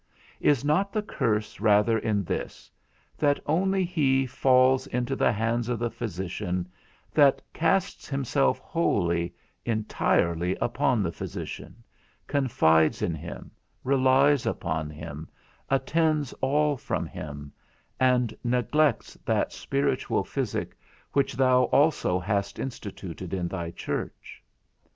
Is 0.39 0.65
not 0.65 0.91
the 0.91 1.03
curse 1.03 1.59
rather 1.59 1.95
in 1.99 2.23
this, 2.23 2.71
that 3.19 3.39
only 3.45 3.85
he 3.85 4.25
falls 4.25 4.87
into 4.87 5.15
the 5.15 5.31
hands 5.31 5.69
of 5.69 5.77
the 5.77 5.91
physician, 5.91 6.67
that 7.13 7.39
casts 7.53 8.07
himself 8.09 8.57
wholly, 8.57 9.31
entirely 9.63 10.55
upon 10.55 11.03
the 11.03 11.11
physician, 11.11 11.83
confides 12.25 13.03
in 13.03 13.13
him, 13.13 13.51
relies 13.83 14.47
upon 14.47 14.89
him, 14.89 15.29
attends 15.69 16.33
all 16.41 16.75
from 16.77 17.05
him, 17.05 17.51
and 17.99 18.35
neglects 18.43 19.13
that 19.23 19.53
spiritual 19.53 20.23
physic 20.23 20.75
which 21.13 21.33
thou 21.33 21.65
also 21.65 22.17
hast 22.17 22.57
instituted 22.57 23.35
in 23.35 23.47
thy 23.47 23.69
church. 23.69 24.41